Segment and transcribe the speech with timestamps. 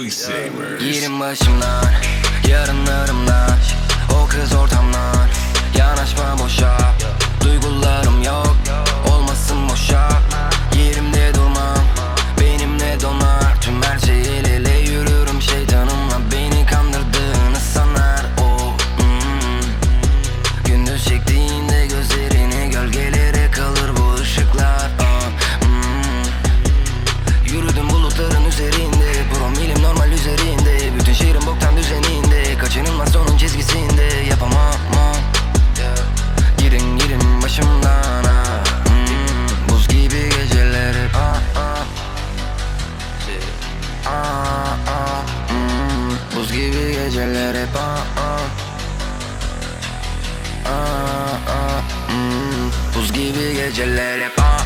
[0.00, 1.84] Yerim başımdan,
[2.48, 3.58] yarınlarımdan
[4.14, 5.28] O kız ortamdan,
[5.78, 6.76] yanaşma boşa.
[7.44, 8.56] Duygularım yok,
[9.12, 10.08] olmasın boşa.
[10.76, 11.84] Yerimde durmam,
[12.40, 13.60] benimle donar.
[13.60, 16.18] Tüm her şey el ele yürürüm şeytanımla.
[16.32, 18.72] Beni kandırdığını sanar o.
[19.02, 19.60] Mm.
[20.64, 24.90] Gündüz çektiğinde gözlerini gölgelere kalır bu ışıklar.
[25.00, 25.28] Ah,
[25.62, 26.24] mm.
[27.52, 28.89] Yürüdüm bulutların üzerinde
[31.90, 34.74] düzeninde Kaçınılmaz sonun çizgisinde Yapamam
[36.58, 38.64] Girin girin başımdan ah.
[38.84, 41.84] Hmm, Buz gibi geceler hep ah, ah.
[44.06, 45.24] Ah, ah.
[45.48, 48.40] Hmm, Buz gibi geceler hep ah, ah.
[50.66, 51.82] Ah, ah.
[52.08, 54.32] Hmm, Buz gibi geceler hep.
[54.38, 54.59] Ah,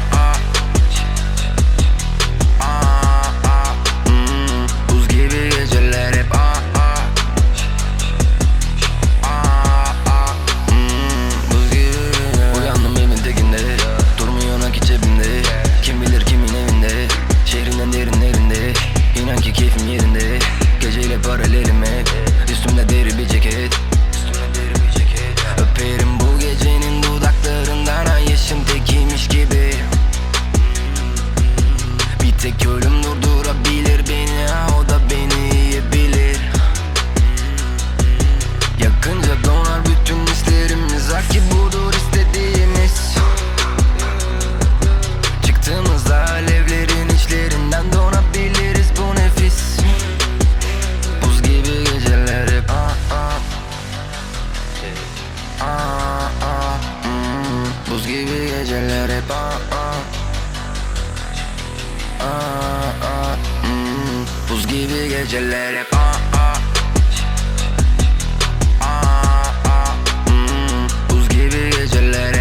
[32.85, 34.47] ölüm durdurabilir beni
[34.79, 36.39] o da beni yiyebilir.
[38.79, 43.15] Yakınca donar bütün hislerimiz ha ki budur istediğimiz.
[45.47, 49.79] Çıktığımızda alevlerin içlerinden donabiliriz bu nefis.
[51.23, 53.41] Buz gibi geceler hep ah ah.
[55.61, 60.25] Ah ah mm, Buz gibi geceler hep ah ah.
[62.21, 62.54] Ah,
[64.85, 66.57] gibi geceler hep aa aa
[68.81, 69.95] Aa aa
[70.29, 72.34] mm, Buz gibi geceler